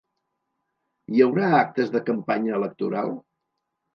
[1.17, 3.13] Hi haurà actes de campanya electoral?